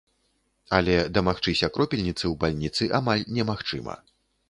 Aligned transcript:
Але 0.77 0.95
дамагчыся 1.19 1.71
кропельніцы 1.77 2.23
ў 2.31 2.33
бальніцы 2.47 2.83
амаль 3.01 3.27
немагчыма. 3.41 4.05